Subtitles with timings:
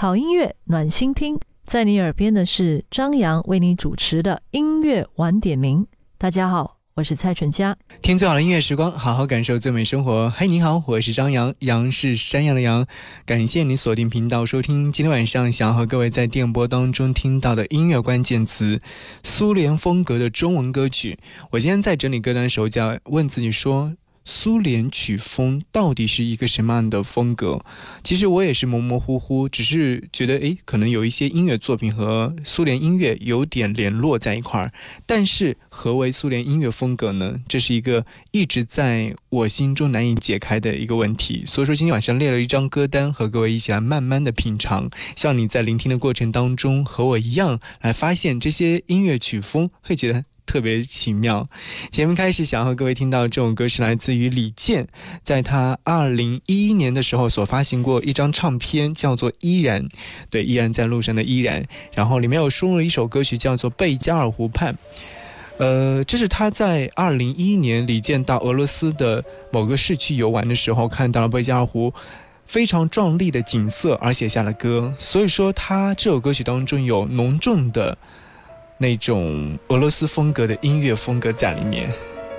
[0.00, 5.84] 好音乐暖心听，在你耳边的是张扬为你主持的音乐晚点名。
[6.16, 10.30] 大家好，我是蔡淳佳，听最好的音乐时光，好好感受最美生活。
[10.30, 12.86] 嘿，你好，我是张扬，杨是山羊的羊。
[13.26, 18.80] 感谢你锁定频道收听，今天晚上想要和各位在电波当中听到的音乐关键词，
[19.24, 21.18] 苏联风格的中文歌曲。
[21.50, 23.94] 我今天在整理歌单的时候，就要问自己说。
[24.28, 27.64] 苏联曲风到底是一个什么样的风格？
[28.04, 34.70] 其实我也是模模糊糊，只是觉得诶，可能有一些音乐作品和苏联音乐有点联络在一块儿。
[35.06, 37.40] 但是何为苏联音乐风格呢？
[37.48, 41.44] 这是一个一直在我心中难以解开的一个问题。
[41.46, 44.90] 所以说今天晚上列了一张歌单，和各位一起来慢慢的品尝。
[45.16, 50.26] 希望你在聆听的过程当中和我一样来发现这些音乐曲风，会觉得。
[50.48, 51.46] 特别奇妙。
[51.90, 54.88] 节目开始，想要和各位听到这首歌是来自于李健，
[55.22, 59.84] 在他二零一一年的时候所发行过一张唱片，叫做《依然》，
[60.30, 61.62] 对，依然在路上的依然。
[61.92, 64.72] 然后里面有收录了一首歌曲，叫做《贝加尔湖畔》。
[65.58, 69.22] 呃，这是他在二零一一年李健到俄罗斯的
[69.52, 71.92] 某个市区游玩的时候，看到了贝加尔湖
[72.46, 74.94] 非常壮丽的景色而写下了歌。
[74.98, 77.98] 所以说，他这首歌曲当中有浓重的。
[78.80, 81.90] 那种俄罗斯风格的音乐风格在里面，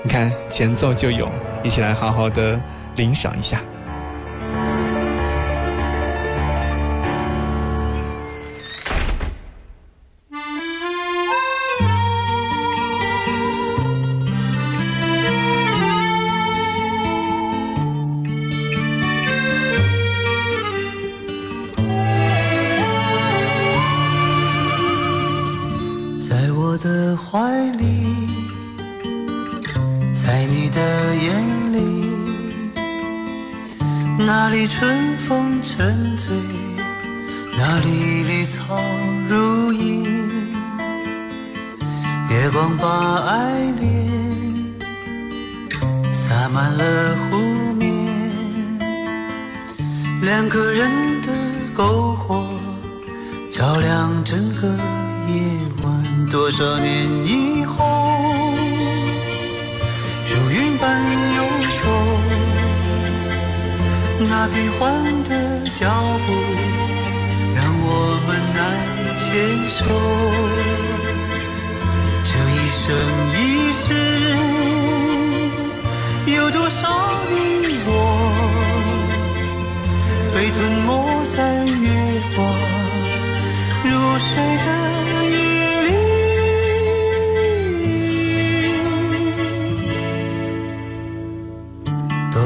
[0.02, 1.30] 你看前奏就有，
[1.64, 2.58] 一起来好好的
[2.96, 3.62] 领赏一下。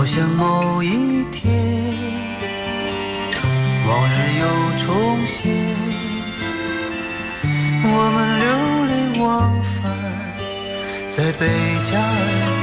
[0.03, 1.50] 好像，某一天。
[3.88, 4.44] 往日又
[4.86, 5.50] 重现，
[7.86, 8.46] 我们流
[8.86, 9.31] 连忘
[9.64, 9.72] 返
[11.08, 11.47] 在贝
[11.86, 12.62] 加尔。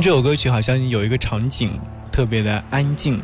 [0.00, 1.76] 这首歌曲，好像有一个场景
[2.12, 3.20] 特别的安静，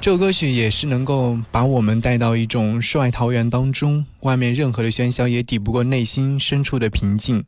[0.00, 7.44] 这首歌曲也是能够把我们带到一种世外桃源当中，外面任何的喧嚣也抵不过内心深处的平静。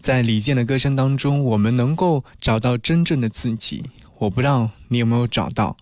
[0.00, 3.84] 在李健的歌声当中，我们能够找到真正的自己。
[4.18, 5.76] 我不知道你有没有找到。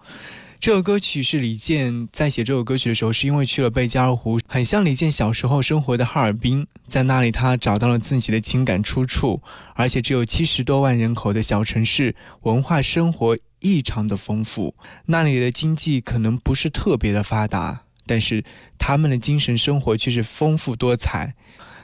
[0.64, 9.42] 这首歌曲是李健在写这首歌曲的时候，是因为去了贝加尔湖，很像李健小时候生活的哈尔滨，在那里他找到了自己的情感出处，
[9.74, 14.74] 而且只有七十多万人口的小城市，文化生活异常的丰富，
[15.04, 18.42] 那里的经济可能不是特别的发达，但是
[18.78, 21.34] 他们的精神生活却是丰富多彩。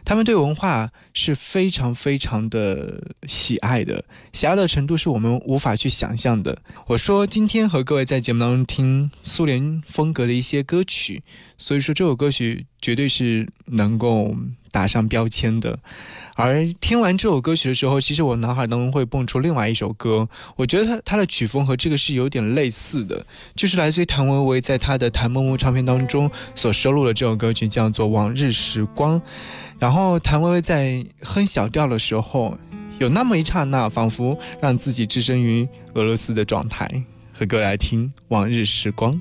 [0.04, 6.60] 他们对文化是非常非常的喜爱的，喜爱的程度是我们无法去想象的。
[6.86, 11.22] 我说今天和各位在节目当中听苏联风格的一些歌曲，
[11.58, 14.36] 所以说这首歌曲绝对是能够。
[14.72, 15.80] 打上标签的，
[16.36, 23.26] 而听完这首歌曲的时候，其实我脑海当中会蹦出另外一首歌，我觉得它它的曲风和这个是有点类似的，
[23.56, 29.20] 就是来自于谭维维在他的谭梦木唱片当中所收录的这首歌曲，叫做《往日时光》。
[29.80, 32.56] 然后谭维维在哼小调的时候，
[32.98, 36.86] 有那么一刹那，仿佛让自己置身于俄罗斯的状态。
[37.32, 39.14] 和各位来听《往日时光》。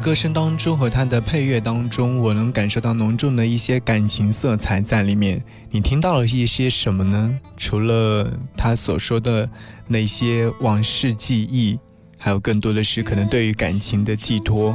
[0.00, 5.42] 歌声当中和他的配乐当中，我能感受到浓重的一些感情色彩在里面。
[5.70, 7.38] 你听到了一些什么呢？
[7.58, 9.48] 除了他所说的
[9.86, 11.78] 那些往事记忆，
[12.18, 14.74] 还有更多的是可能对于感情的寄托。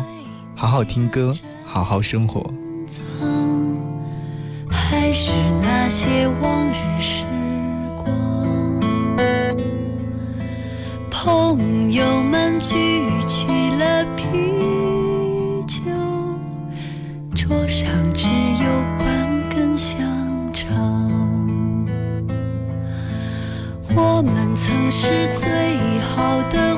[0.53, 1.35] 好好听歌，
[1.65, 2.53] 好好生活。
[24.55, 26.77] 曾是最好的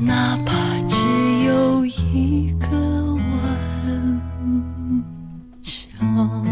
[0.00, 0.96] 哪怕只
[1.44, 3.22] 有一个晚
[5.62, 6.44] 上。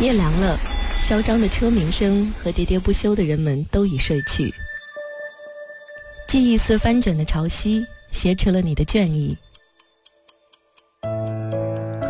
[0.00, 0.58] 夜凉了，
[1.00, 4.52] 嚣张的车鸣声和喋喋不休的人们都已睡去。
[6.28, 9.36] 记忆似翻卷的潮汐，挟持了你的倦意。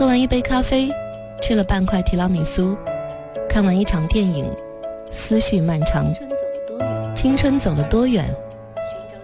[0.06, 0.88] 喝完一杯咖啡，
[1.42, 2.76] 吃了半块提拉米苏，
[3.48, 4.48] 看完一场电影，
[5.10, 6.06] 思绪漫长。
[7.12, 8.32] 青春走了多远？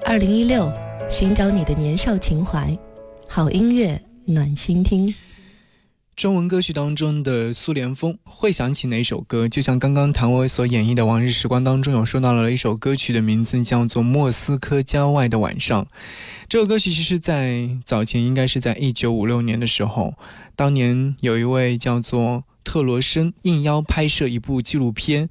[0.05, 0.69] 二零一六，
[1.09, 2.77] 寻找你的年少情怀，
[3.29, 5.15] 好音乐暖心听。
[6.15, 9.49] 中文歌曲当中的苏联风会想起哪首歌？
[9.49, 15.85] 就像刚刚谭维所演绎的《往日时光》当中有说到了一首歌曲的名字，叫做《莫斯科郊外的晚上》。
[16.51, 20.13] 这首歌曲其实，在早前应该是在一九五六年的时候，
[20.55, 25.31] 当年有一位叫做特罗申应邀拍摄一部纪录片，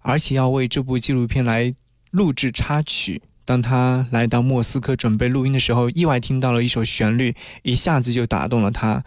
[0.00, 1.74] 而且要为这部纪录片来
[2.10, 3.22] 录制插曲。
[3.46, 9.02] 当他来到莫斯科准备录音的时候，意外听到了一首旋律，一下子就打动了他。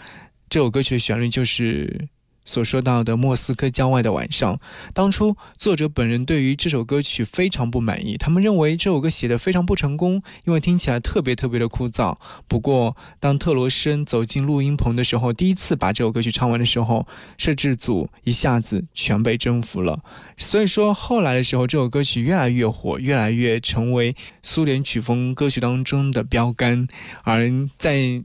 [0.52, 2.10] 这首歌曲的旋律就是
[2.44, 4.60] 所说到的莫斯科郊外的晚上。
[4.94, 12.18] 当初作者本人对于这首歌曲非常不满意，他们认为这首歌写的非常不成功，因为听起来特别特别的枯燥。
[12.50, 20.02] 不过，当特罗申走进录音棚的时候，第一次把这首歌曲唱完的时候，摄制组一下子全被征服了。
[20.38, 26.88] 所以说，后来的时候，这首歌曲越来越火，越来越成为苏联曲风歌曲当中的标杆。
[27.24, 28.22] 而在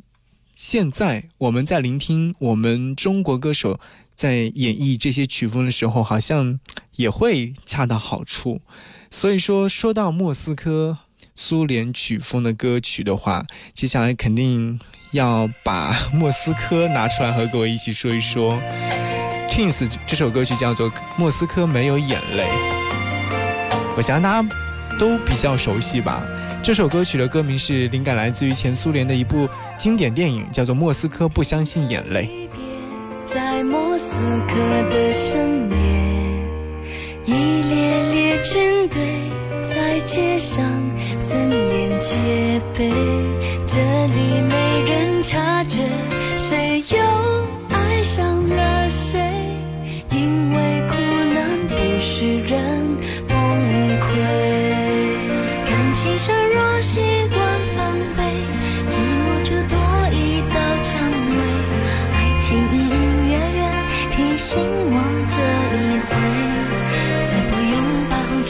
[0.57, 3.79] 现在我们在聆听我们中国歌手
[4.15, 6.59] 在演绎这些曲风的时候，好像
[6.95, 8.63] 也会恰到好处。
[9.11, 10.97] 所以说，说到莫斯科
[11.35, 13.45] 苏联曲风的歌曲的话，
[13.75, 18.59] 接下来肯定要把莫斯科拿出来和各位一起说一说。
[19.51, 22.49] Twins 这首歌曲叫做《莫斯科没有眼泪》，
[23.95, 24.49] 我想大家
[24.99, 26.27] 都比较熟悉吧。
[26.67, 32.29] 这首歌曲的歌名是灵感来自于前苏联的一部经典电影，叫做《莫斯科不相信眼泪》。
[33.33, 34.05] 在莫斯
[34.49, 34.57] 科
[34.91, 35.77] 的深夜，
[37.25, 39.31] 一列列军队
[39.65, 40.65] 在街上
[41.21, 42.91] 森严戒备，
[43.65, 43.77] 这
[44.09, 45.85] 里没人察觉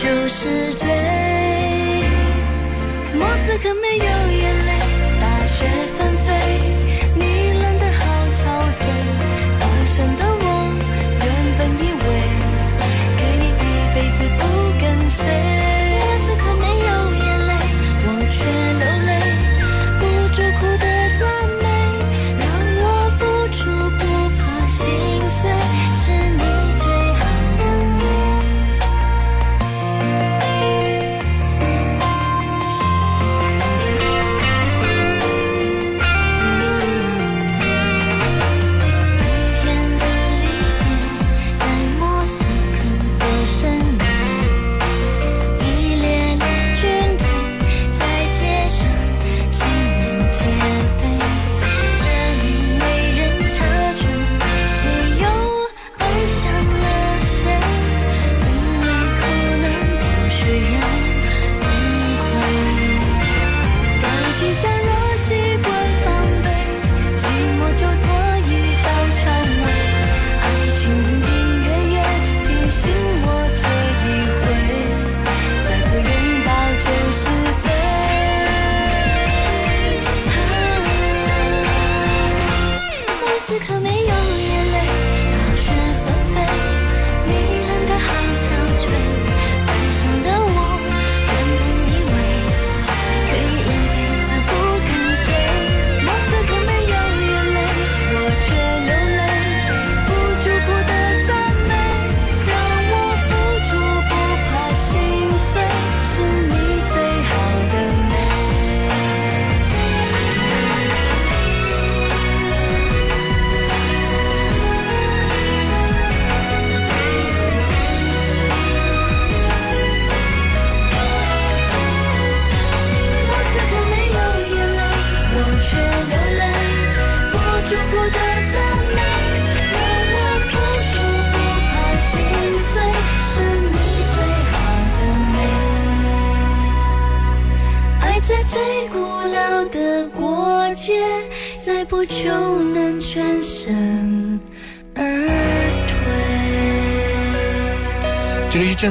[0.06, 0.86] 就是追。
[3.12, 4.65] 莫斯科没有眼泪，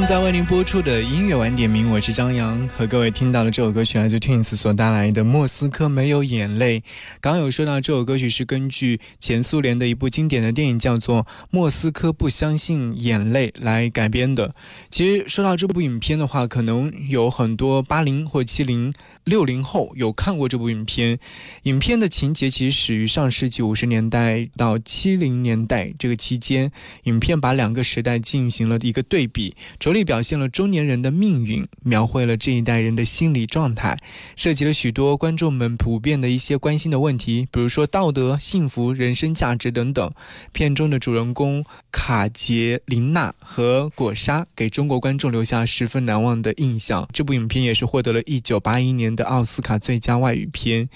[0.06, 6.80] 在为您播出的音乐晚点名，我是张扬，和各位听到的这首歌曲来自 Twins 所带来的《莫斯科没有眼泪》。
[7.20, 14.54] 刚刚有说到这首歌曲是根据前苏联的一部经典的电影叫做《莫斯科不相信眼泪》来改编的。
[14.92, 18.94] 其实说到这部影片的话，可能有很多八零或七零。
[19.26, 21.18] 六零后有看过这部影片，
[21.64, 26.72] 影片的情节其实始于上世纪五十年代到七零年代这个期间，
[27.06, 33.98] 影片把两个时代进行了一个对比，着力表现了中年人的命运，描绘了这一代人的心理状态，
[34.36, 40.14] 涉及了许多观众们普遍的一些关心的问题，比如说道德、幸福、人生价值等等。
[40.52, 47.10] 片中的主人公卡捷琳娜和果沙给中国观众留下十分难忘的印象。
[47.12, 49.15] 这部影片也是获得了一九八一年。
[49.16, 50.90] 的奥斯卡最佳外语片，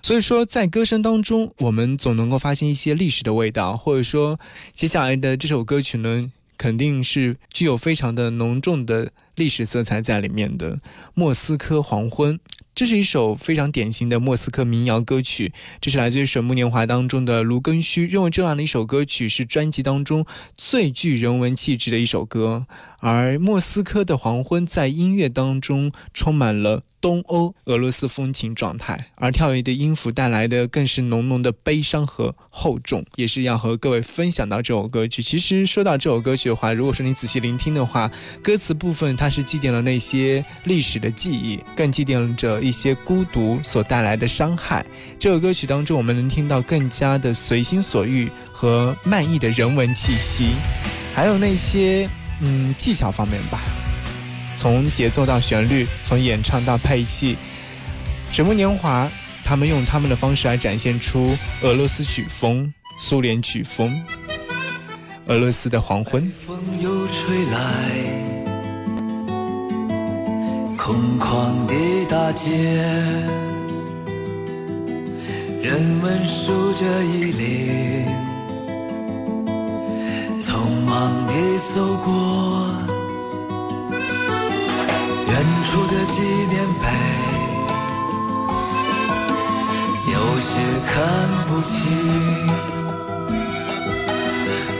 [0.00, 4.38] 所以说在歌声当中，我们总能够发现一些历史的味道，或者说
[4.72, 10.76] 接下来的这首歌曲呢，肯定是具有非常的浓重的历史色彩在里面的
[11.14, 12.38] 《莫斯科黄昏》。
[12.74, 20.26] 这是一首非常典型的莫斯科民谣歌曲，这是来自于《水木年华》当中的卢庚戌认为这样的一首歌曲是专辑当中
[20.58, 22.66] 最具人文气质的一首歌。
[22.98, 35.22] 而莫斯科的黄昏在音乐当中充满了东欧俄罗斯风情状态，而跳跃的音符带来的更是浓浓的悲伤和厚重，也是要和各位分享到这首歌曲。
[35.22, 38.10] 其实说到这首歌曲的话，如果说你仔细聆听的话，
[38.42, 44.84] 歌词部分它是祭奠了那些历史的记忆，更祭奠着一些孤独所带来的伤害。
[45.18, 50.54] 这首歌曲当中，我们能听到更加的随心所欲和漫溢的人文气息，
[51.14, 52.08] 还有那些。
[52.40, 53.60] 嗯，技巧方面吧，
[54.56, 57.34] 从节奏到旋律，从演唱到配器，
[58.34, 59.04] 《水木年华》
[59.42, 64.04] 他们用他们的方式来展现出俄罗斯曲风、苏联曲风、
[65.26, 66.30] 俄罗斯的黄昏。
[66.46, 67.60] 风又吹来，
[70.76, 71.74] 空旷的
[72.10, 72.50] 大街，
[75.62, 78.25] 人们数着衣领。
[80.96, 81.32] 忙地
[81.74, 81.74] 走
[82.06, 82.08] 过
[85.28, 85.30] 远
[85.66, 86.16] 处的纪
[86.48, 86.84] 念碑，
[90.10, 90.48] 有些
[90.88, 90.96] 看
[91.48, 91.76] 不清。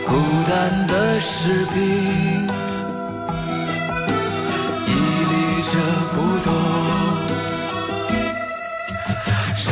[0.07, 0.11] 孤
[0.49, 0.51] 单
[0.87, 1.77] 的士兵
[4.87, 4.91] 屹
[5.31, 5.35] 立
[5.71, 5.75] 着
[6.15, 6.49] 不动，
[9.55, 9.69] 谁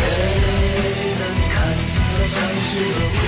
[1.19, 1.23] 能
[1.55, 1.57] 看
[1.89, 2.37] 清这城
[2.69, 3.23] 市的孤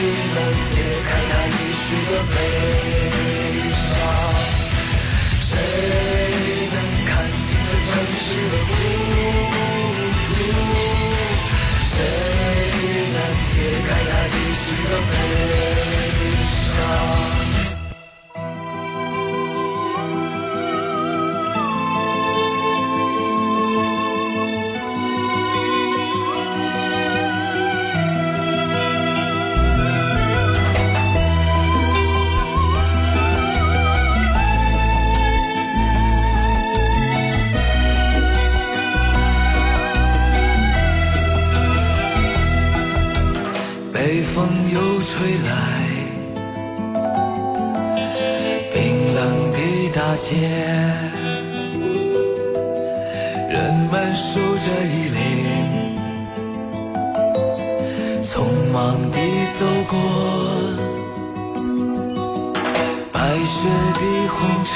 [0.00, 0.06] 孤？
[1.90, 2.34] 这个悲
[3.72, 3.92] 伤，
[5.40, 5.50] 谁
[6.70, 7.10] 能看
[7.42, 7.88] 清这城
[8.20, 8.72] 市的孤
[10.26, 10.30] 独？
[11.84, 11.92] 谁
[13.12, 13.16] 能
[13.50, 13.52] 解
[13.86, 15.12] 开那一时的悲
[16.70, 16.78] 伤？
[64.30, 64.72] 红尘，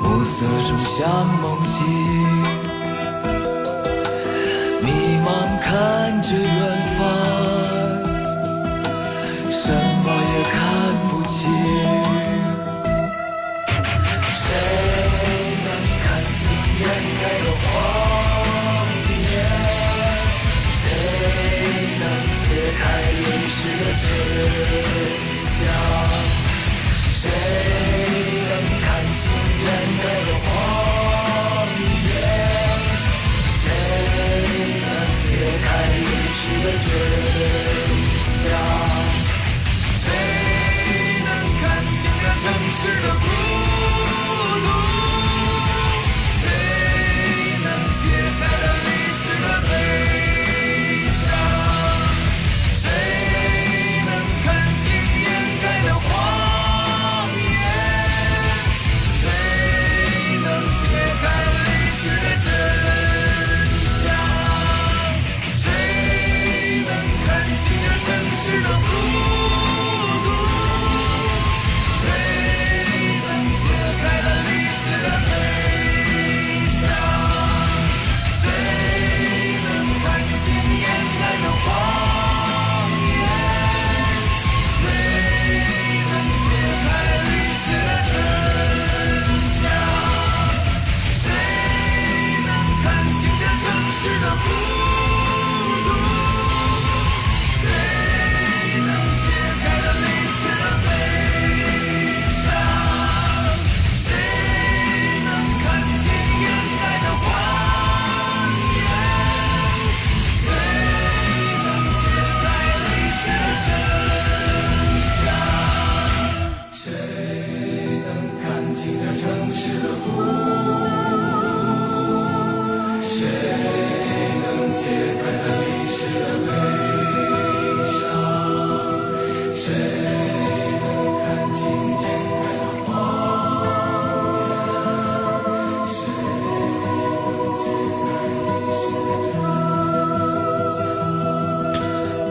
[0.00, 0.98] 暮色中像
[1.40, 1.76] 梦境。
[4.82, 4.86] 迷
[5.24, 5.26] 茫
[5.60, 5.68] 看
[6.22, 6.42] 着远
[6.96, 6.98] 方，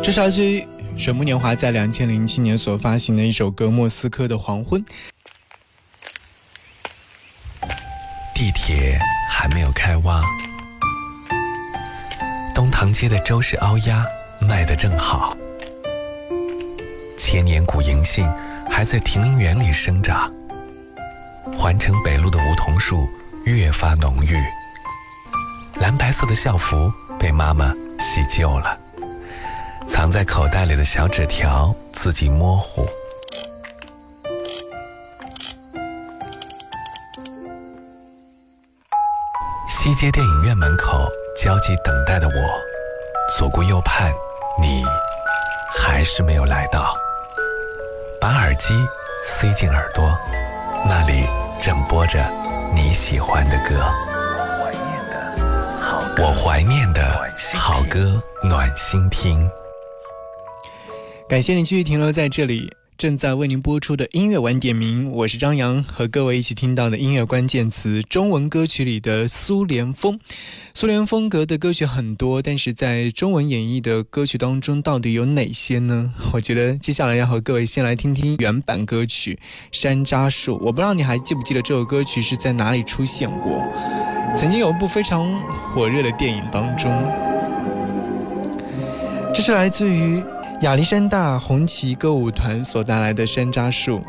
[0.02, 0.66] 这是来自于
[0.98, 4.84] 水木年华在两千零七年所发行的一首歌《莫斯科的黄昏》。
[8.34, 8.98] 地铁
[9.30, 10.24] 还没有开挖，
[12.56, 14.06] 东塘街的周氏凹鸭
[14.40, 15.36] 卖得正好，
[17.18, 18.28] 千年古银杏
[18.72, 20.32] 还在亭林园里生长，
[21.56, 23.08] 环城北路的梧桐树
[23.44, 24.42] 越发浓郁，
[25.82, 28.80] 蓝白色的校服被妈妈洗旧了，
[29.90, 32.88] 藏在口袋里的小纸条自己模糊。
[39.68, 42.34] 西街电影院门口焦急等待的我，
[43.38, 44.14] 左顾右盼，
[44.62, 44.86] 你
[45.74, 46.96] 还是没有来到。
[48.22, 48.74] 把耳机
[49.26, 50.18] 塞进耳朵，
[50.88, 51.28] 那里
[51.60, 52.24] 正播着
[52.74, 53.84] 你喜欢的歌。
[56.22, 57.02] 我怀念的
[57.56, 59.50] 好歌，暖心听。
[61.30, 62.74] 感谢你继续停留在这里。
[62.98, 70.20] 正在为您播出的音乐晚点名，我是张扬，和各位一起听到的音乐关键词，中文歌曲里的苏联风。
[70.74, 76.12] 苏联风格的歌曲很多，但是在中文演绎的歌曲当中，到底有哪些呢？
[76.34, 79.36] 我觉得接下来要和各位先来听听原版歌曲
[79.72, 80.56] 《山楂树》。
[80.58, 83.64] 我不知道你还记不记得这首歌曲是在哪里出现过？
[84.36, 85.40] 曾经有一部非常
[85.76, 86.92] 火热的电影当中，
[89.32, 90.24] 这是来自于。
[90.62, 94.00] 亚历山大红旗歌舞团所带来的《山楂树》。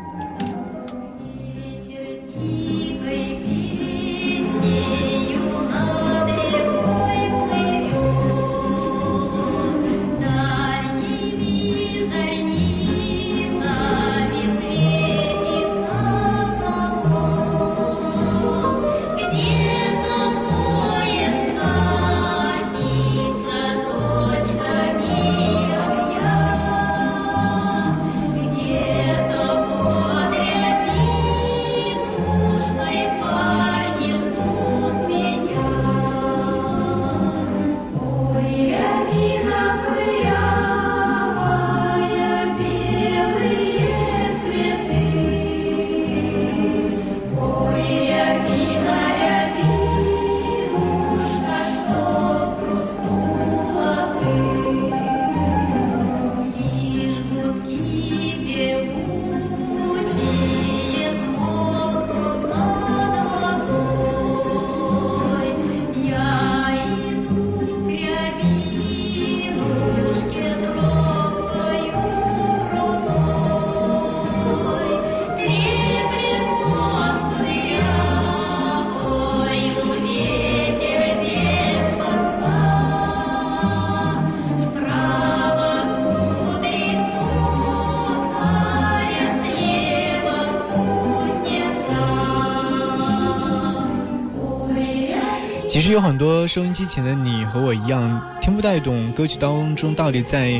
[96.01, 100.59] 有很多收音机前的你和我一样，听不太懂歌曲当中到底在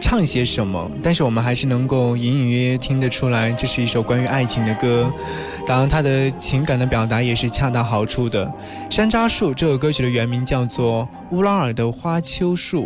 [0.00, 5.12] 唱些什么，但是我们还是能够隐隐约约听得出来，这是一首关于爱情的歌。
[5.66, 8.46] 当然，它的情感的表达也是恰到好处的。
[8.94, 11.02] 《山楂树》这首歌曲的原名叫做
[11.34, 12.84] 《乌拉尔的花秋树》，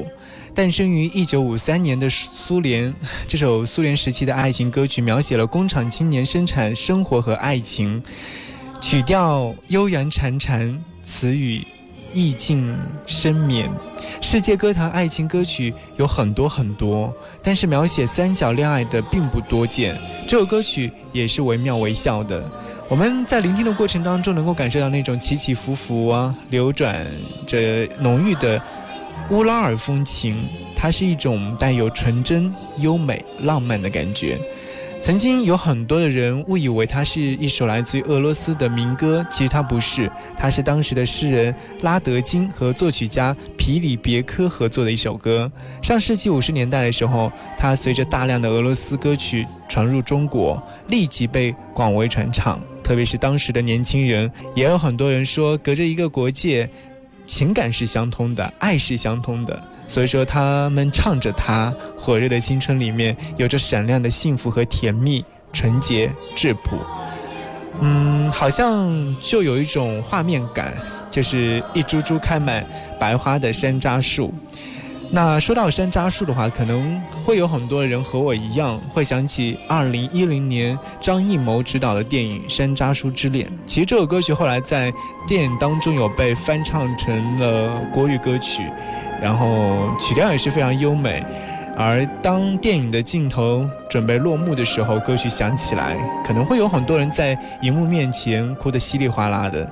[0.54, 2.94] 诞生于1953年的苏联。
[3.28, 8.02] 这首苏联时期的爱情歌曲，描写了工厂青年生产生活和爱情，
[8.80, 10.74] 曲调悠扬潺潺。
[11.02, 11.66] 词语
[12.12, 13.70] 意境深绵，
[14.20, 19.96] 世界歌坛爱情歌曲有很多很多，但是描写三角恋爱的并不多见。
[20.26, 22.42] 这首歌曲也是惟妙惟肖的。
[22.88, 27.06] 我们在聆听的过程当中，能够感受到那种起起伏伏啊，流转
[27.46, 28.60] 着浓郁的
[29.30, 34.40] 乌拉尔风情，它是一种带有纯真、优美、浪漫的感觉。
[35.02, 45.50] 曾经有很多的人误以为它是一首来自于俄罗斯的民歌，其实它不是，它是当时的诗人拉德金和作曲家皮里别科合作的一首歌。
[45.80, 52.60] 上世纪五十年代的时候，它随着大量的俄罗斯歌曲传入中国，立即被广为传唱。
[52.84, 56.68] 特别是当时的年轻人，也有很多人说，隔着一个国界，
[57.24, 59.62] 情感是相通的，爱是相通的。
[59.90, 66.78] 所以说，他们唱着它，火热的青春里面有着闪亮的幸福和甜蜜，纯洁质朴。
[67.80, 68.88] 嗯，好像
[69.20, 70.72] 就有一种画面感，
[71.10, 72.64] 就是一株株开满
[73.00, 74.32] 白花的山楂树。
[75.10, 83.44] 那说到山楂树的话，可能会有很多人和我一样，会想起二零一零年张艺谋执导的电影《山楂树之恋》。
[83.66, 84.92] 其实这首歌曲后来在
[85.26, 88.62] 电影当中有被翻唱成了国语歌曲。
[89.20, 91.24] 然后曲调也是非常优美，
[91.76, 99.68] 而当电影的镜头准备落幕的时候，歌曲响起来，可能会有很多人在荧幕面前哭得稀里哗啦的。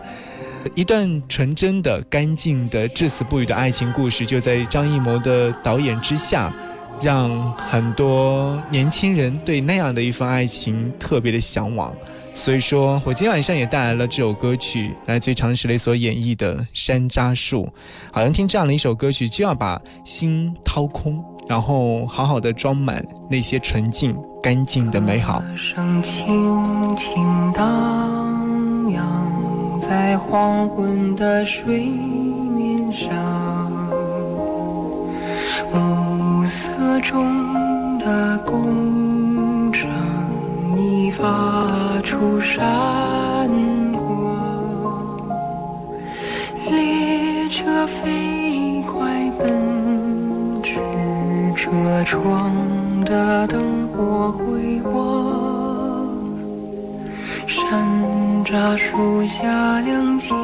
[0.75, 6.53] 一段纯真的、干净的、至死不渝的爱情故事，就在张艺谋的导演之下，
[7.01, 11.95] 让很多年轻人对那样的一份爱情特别的向往。
[12.39, 17.65] 所以说我今天晚上也带来了这首歌曲，来自于常石磊所演绎的《山楂树》。
[18.13, 25.41] 好像听这样的一首歌曲，就要把心掏空，然后好好的装满那些纯净、干净的美好。
[25.41, 33.69] 歌声轻轻荡漾在黄昏的水面上，
[35.73, 39.18] 暮色中的工厂
[41.11, 42.67] 发出闪
[43.93, 45.19] 光，
[46.71, 50.79] 列车飞快奔驰，
[51.57, 51.71] 车
[52.05, 52.53] 窗
[53.05, 56.09] 的灯火辉煌。
[57.47, 57.85] 山
[58.45, 60.37] 楂树下两青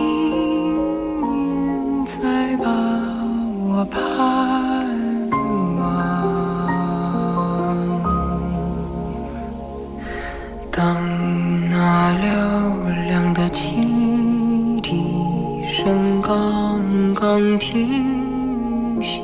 [17.34, 19.20] 刚刚停息，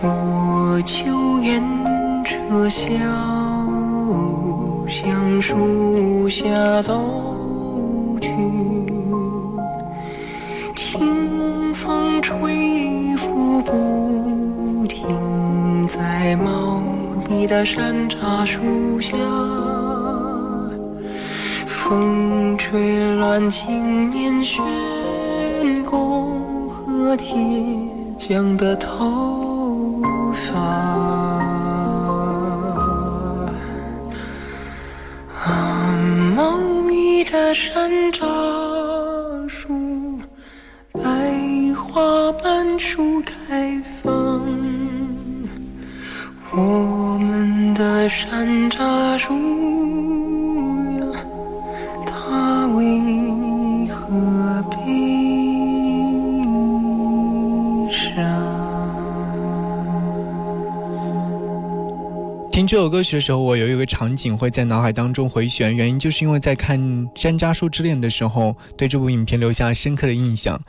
[0.00, 1.62] 我就沿
[2.24, 2.88] 车厢
[4.86, 6.98] 向树下走
[8.18, 8.30] 去，
[10.74, 16.80] 清风吹拂不停在茂
[17.28, 19.12] 密的山楂树下，
[21.66, 24.97] 风吹乱青年悬弓
[27.38, 29.37] 和铁匠的头。
[62.68, 66.78] 这首歌曲的时候，我有一个场景会在脑海当中回旋，原因就是因为在看
[67.18, 70.62] 《山楂树之恋》的时候，对这部影片留下深刻的印象。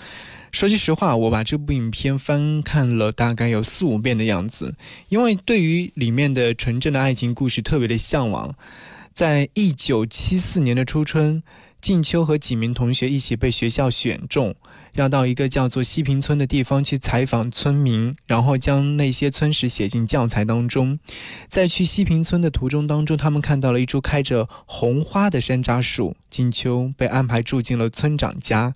[0.53, 4.73] 说句实话，我把这部影片翻看了大概有四五遍的样子，
[5.09, 8.55] 因为对于里面的纯正的爱情故事特别的向往。
[9.13, 11.43] 在一九七四年的初春，
[11.81, 14.55] 静秋和几名同学一起被学校选中，
[14.93, 20.99] 要到一个叫做西平村的地方去采访村民，然后将那些村史写进教材当中。
[21.49, 26.15] 在去西平村的途中当中，他们看到了一株开着红花的山楂树。
[26.29, 28.75] 金秋被安排住进了村长家，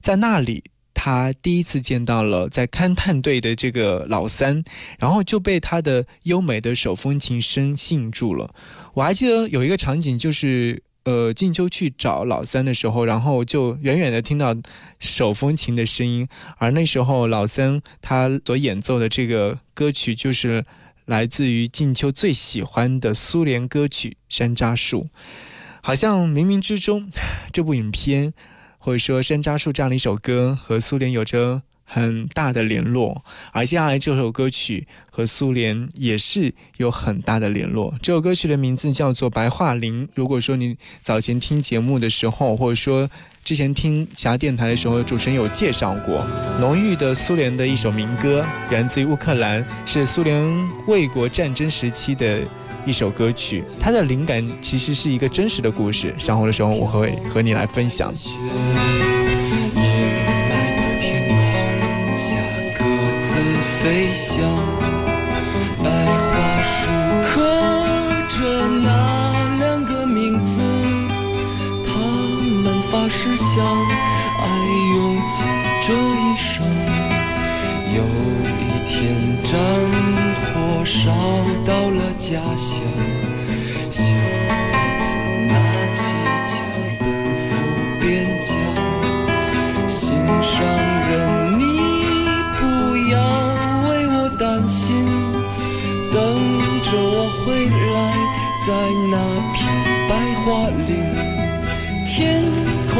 [0.00, 0.64] 在那里。
[0.98, 4.64] 他第一次见到了在勘探队的这个老三，
[4.98, 8.54] 然后就被他的优美的手风琴声吸引住了。
[8.94, 14.54] 我还记得有一个场景，就是呃，静秋去找老三的时候，然后就远远的听到
[14.98, 20.64] 手风琴的声音，而那时候老三他所演奏的这个歌曲就是
[21.04, 25.02] 来自于静秋最喜欢的苏联歌曲《山楂树》，
[25.80, 27.08] 好像冥冥之中，
[27.52, 28.34] 这部影片。
[28.78, 37.94] 或者说《山楂树》这样的一首歌和苏联有着很大的联络，而接下来这首歌曲和苏联也是有很大的联络。
[38.02, 40.04] 这首歌曲的名字叫做《白桦林》。
[40.14, 43.08] 如果说你早前听节目的时候，或者说
[43.44, 46.26] 之前听其他电台的时候，主持人有介绍过，
[46.60, 50.44] 浓郁的苏联的一首民歌，源自于乌克兰，是苏联
[50.88, 52.40] 卫国战争时期的。
[52.84, 56.14] 一首歌曲，它的灵感其实是一个真实的故事。
[56.16, 58.14] 稍后的时候，我会和你来分享。
[63.86, 64.42] 飞翔。
[65.84, 66.90] 白桦树
[67.22, 67.30] 刻
[68.28, 68.88] 着那
[69.60, 70.60] 两个名字，
[71.86, 71.94] 他
[72.64, 73.64] 们发誓相
[74.42, 74.44] 爱
[74.96, 74.98] 用
[75.30, 75.38] 尽
[75.86, 76.66] 这一生。
[77.94, 78.02] 有
[78.58, 78.96] 一天，
[79.44, 79.54] 战
[80.42, 80.98] 火烧
[81.64, 82.82] 到了家乡，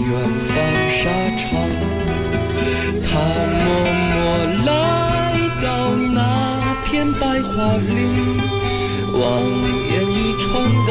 [0.00, 0.08] 远
[0.48, 0.52] 方
[0.90, 1.02] 沙
[1.36, 1.44] 场。
[3.02, 3.08] 他
[3.64, 3.66] 默
[4.10, 4.16] 默
[4.66, 4.68] 来
[5.62, 5.66] 到
[6.14, 6.18] 那
[6.84, 8.38] 片白桦林，
[9.12, 9.20] 望
[9.90, 10.48] 眼欲穿
[10.86, 10.90] 的，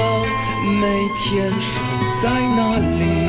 [0.79, 0.81] 每
[1.17, 1.25] 天
[1.59, 1.65] 守
[2.21, 2.23] 在
[2.55, 2.59] 那
[2.99, 3.28] 里。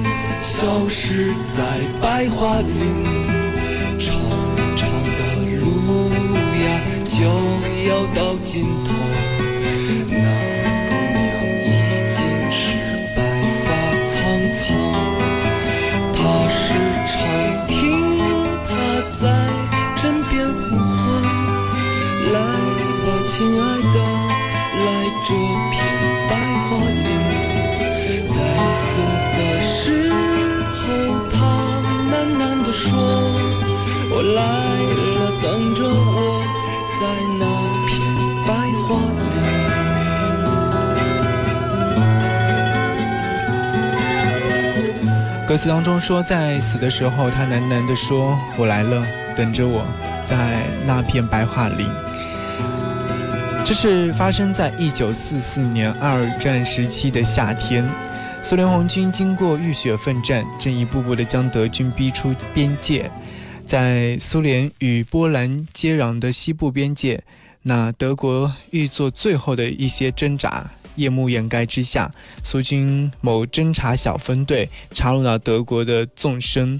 [0.41, 3.03] 消失在白桦林，
[3.99, 4.15] 长
[4.75, 5.19] 长的
[5.59, 6.09] 路
[6.63, 6.65] 呀
[7.07, 7.15] 就
[7.87, 9.00] 要到尽头。
[45.51, 49.85] 歌词当中说，在死的时候，他喃喃地说：“我来了，等着我，
[50.25, 51.85] 在那片白桦林。”
[53.65, 57.85] 这是发生在一九四四年二战时期的夏天，
[58.41, 63.11] 苏联红军经过浴血奋战，正一步步地将德军逼出边界。
[63.67, 67.21] 在苏联与波兰接壤的西部边界，
[67.63, 70.63] 那德国欲做最后的一些挣扎。
[71.01, 76.79] 夜幕掩盖之下，苏军某侦察小分队插入到德国的纵深，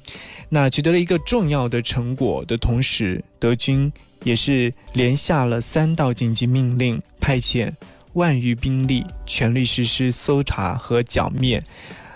[0.50, 3.92] 那取得了一个重要的成果的同时，德军
[4.24, 7.72] 也是连下了三道紧急命令，派遣
[8.14, 11.64] 万余兵力全力实施搜查和剿灭。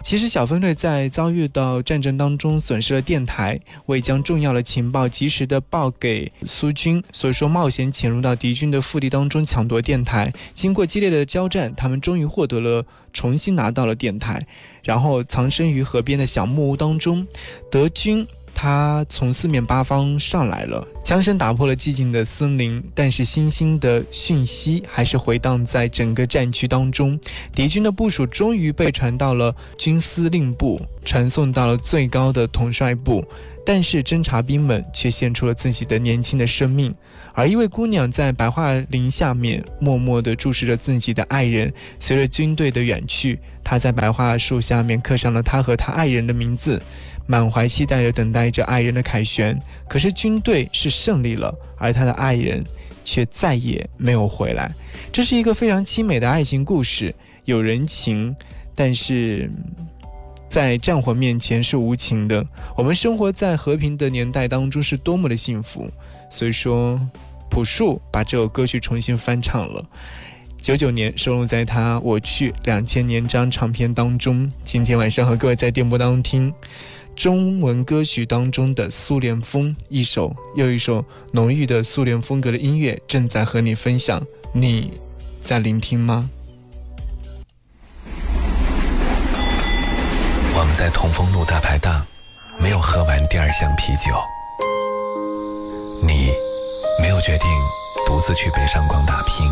[0.06, 10.32] 其实小分队在遭遇到战争当中损失了电台，未将重要的情报及时的报给苏军，所以说冒险潜入到敌军的腹地当中抢夺电台。
[10.54, 14.46] 经过激烈的交战，他们终于获得了重新拿到了电台，
[14.84, 17.26] 然后藏身于河边的小木屋当中。
[17.72, 27.20] 德军他从四面八方上来了，枪声打破了寂静的森林，但是星星的讯息还是回荡在整个战区当中。
[27.54, 33.24] 敌军的部署终于被传到了军司令部，传送到了最高的统帅部，
[33.66, 36.96] 但是侦察兵们却献出了自己的年轻的生命。
[37.34, 41.72] 而一位姑娘在白桦林下面默默地注视着自己的爱人。
[42.00, 46.82] 随着军队的远去，她在白桦树下面刻上了她和她爱人的名字。
[47.28, 52.64] 满怀期待地等待着爱人的凯旋，可是军队是胜利了，而他的爱人
[53.04, 54.72] 却再也没有回来。
[55.12, 57.14] 这是一个非常凄美的爱情故事，
[57.46, 58.36] 有人情，
[58.76, 59.50] 但是
[60.48, 62.46] 在战火面前是无情的。
[62.78, 65.90] 我们生活在和平的年代当中，是多么的幸福。
[66.30, 67.00] 所以说，
[67.50, 69.84] 朴树把这首歌曲重新翻唱了。
[70.58, 74.50] 九九年收录在他《我去》两千年张唱片当中。
[74.64, 76.52] 今天晚上和各位在电波当中听。
[77.16, 84.22] 中文歌曲当中的苏联风，一首又一首浓郁的苏联风格的音乐正在和你分享，
[84.54, 84.92] 你
[85.44, 86.30] 在聆听吗？
[90.58, 92.06] 我们在同丰路大排档
[92.60, 94.14] 没有喝完第二箱啤酒，
[96.02, 96.34] 你
[97.02, 97.48] 没有决定
[98.06, 99.50] 独自去北上广打拼，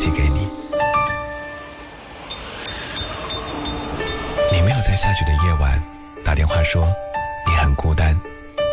[0.00, 0.48] 寄给你。
[4.50, 5.78] 你没有在下雪的夜晚
[6.24, 6.88] 打电话说
[7.46, 8.16] 你很孤单，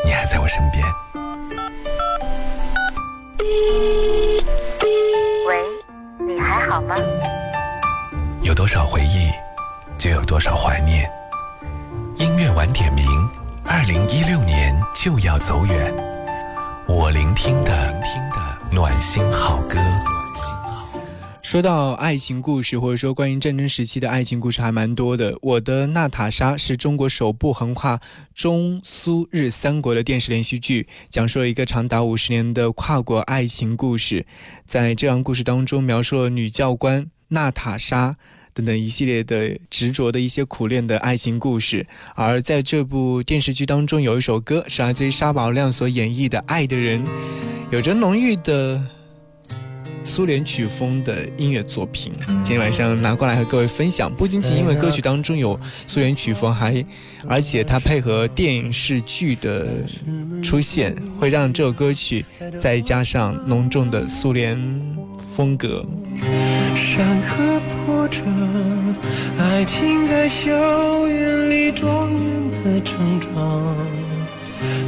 [0.06, 0.82] 你还在我身边。
[5.46, 5.66] 喂，
[6.26, 6.96] 你还好吗？
[8.42, 9.30] 有多少回忆，
[9.98, 11.12] 就有多少怀念。
[12.16, 13.06] 音乐晚点名，
[13.66, 15.94] 二零一六年就要走远，
[16.88, 18.38] 我聆听的听的
[18.72, 19.78] 暖心好歌。
[21.48, 25.34] 说到爱情故事，或者说关于战争时期的爱情故事，还蛮多的。
[25.42, 28.02] 我的娜塔莎是中国首部横跨
[28.36, 34.26] 中苏日三国的电视连续剧，讲述了一个长达五十年的跨国爱情故事。
[34.66, 38.18] 在这样故事当中，描述了女教官娜塔莎
[38.54, 41.88] 等等一系列的执着的一些苦恋的爱情故事。
[42.16, 47.06] 而在这部电视剧当中，有一首歌是来自于沙宝亮所演绎的《爱的人》，
[47.72, 48.97] 有着浓郁的。
[50.08, 54.12] 苏联曲风的音乐作品，今天晚上拿过来和各位分享。
[54.16, 56.84] 不仅仅因为歌曲当中有苏联曲风，还
[57.28, 59.68] 而且它配合电视剧的
[60.42, 62.26] 出现，会让这首歌曲
[62.58, 64.58] 再加上浓重的苏联
[65.36, 65.86] 风格。
[66.74, 68.22] 山河破折，
[69.38, 73.76] 爱情在硝烟里庄严的成长。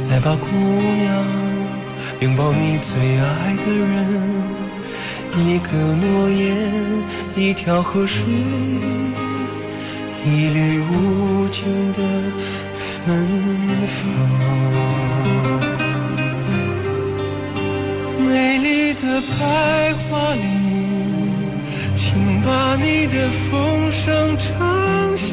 [0.08, 1.24] 来吧，姑娘，
[2.20, 4.59] 拥抱你最爱的人。
[5.36, 6.48] 一个诺言，
[7.36, 8.24] 一条河水，
[10.26, 11.98] 一缕无尽的
[12.74, 13.26] 芬
[13.86, 13.96] 芳。
[18.28, 20.40] 美丽的白桦林，
[21.96, 25.28] 请把你的风声唱响，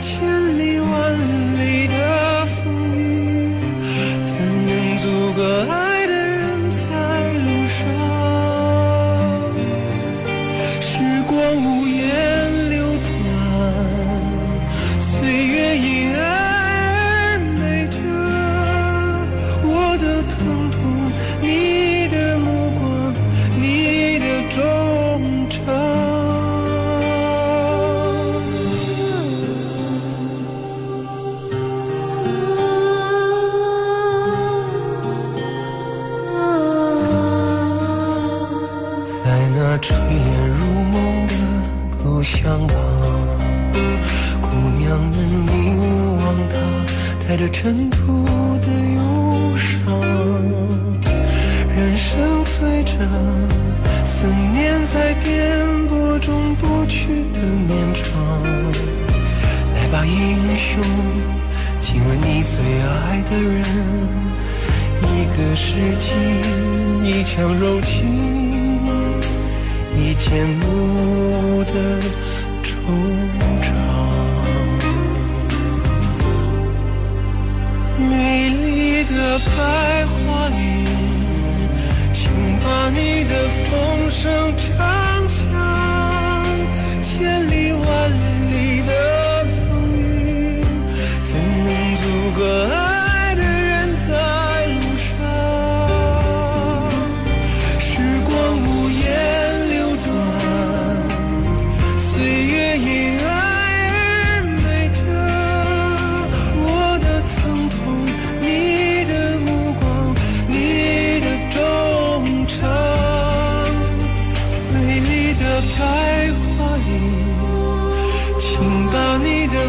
[0.00, 0.08] 千
[0.58, 1.14] 里万
[1.58, 1.94] 里的
[2.46, 2.64] 风
[2.96, 3.00] 雨，
[4.24, 4.30] 怎
[4.66, 4.68] 能
[4.98, 5.40] 阻隔
[5.70, 5.87] 爱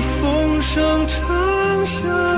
[0.02, 2.29] 风声唱响。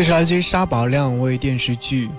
[0.00, 2.06] 这是来自于沙宝亮为电视剧《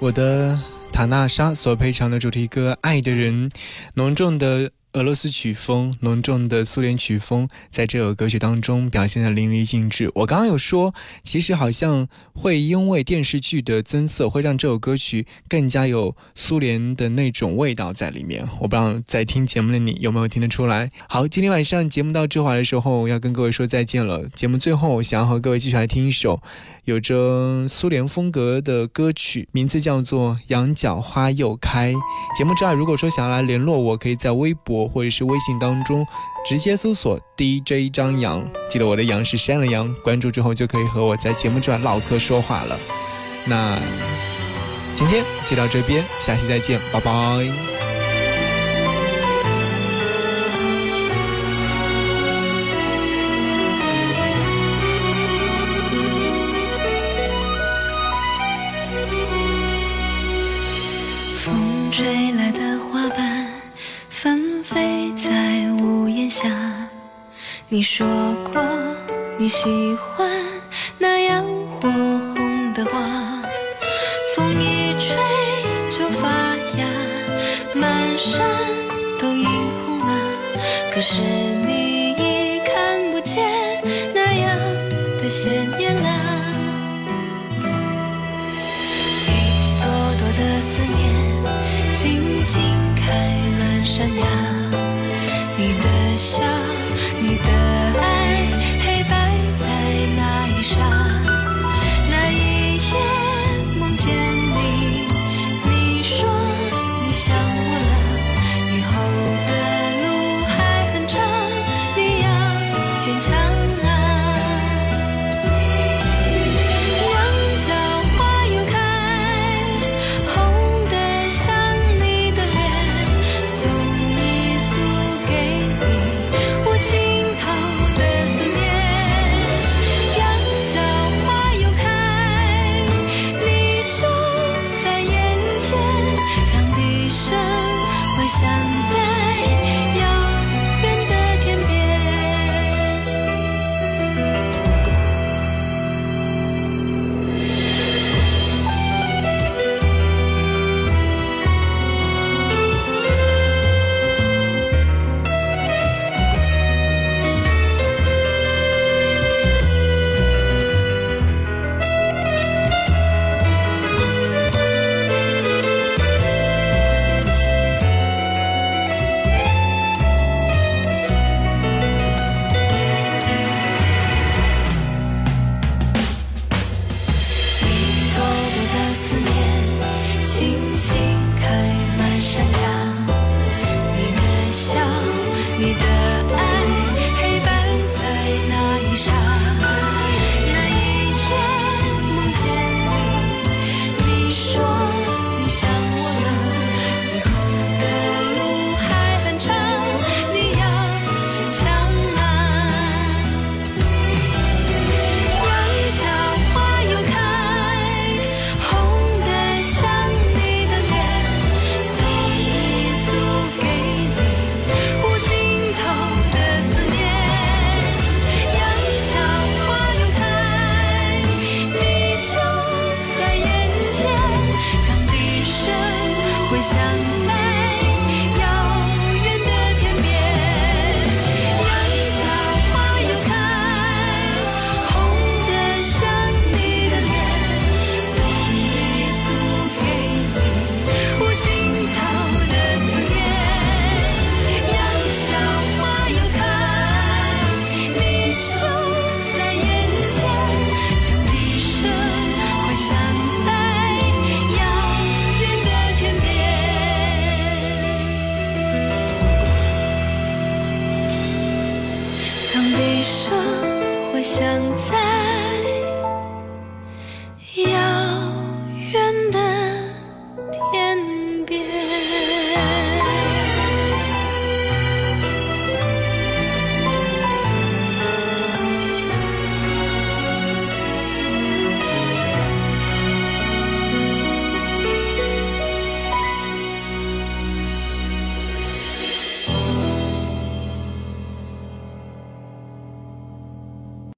[0.00, 0.60] 我的
[0.92, 3.48] 塔娜莎》所配唱的主题歌《爱的人》，
[3.94, 4.70] 浓重的。
[4.94, 10.10] 俄罗斯曲风浓重的苏联曲风，在这首歌曲当中表现的淋漓尽致。
[10.16, 18.44] 我刚刚有说，其实好像会因为电视剧的增色，会让这首歌曲更加有苏联的那种味道在里面。
[18.58, 20.90] 我不知道在听节目的你有没有听得出来。
[21.08, 24.28] 好，今天晚上节目到这会儿的时候，要跟各位说再见了。
[24.34, 26.42] 节目最后，想要和各位继续来听一首
[26.86, 31.92] 有着苏联风格的歌曲，名字叫做《羊角花又开》。
[32.36, 34.79] 节目之外，如果说想要来联络我，可以在微博。
[34.88, 36.06] 或者是微信当中
[36.46, 42.78] 直接搜索 DJ 张扬，记得我的杨是山的杨，关注之后就可以和我在节目之外唠嗑说话了。
[43.46, 43.78] 那
[44.94, 47.79] 今天就到这边，下期再见，拜拜。
[67.92, 68.06] 说
[68.52, 68.62] 过
[69.36, 70.29] 你喜欢